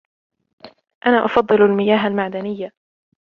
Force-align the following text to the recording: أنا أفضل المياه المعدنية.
أنا 1.05 1.25
أفضل 1.25 1.61
المياه 1.61 2.07
المعدنية. 2.07 2.71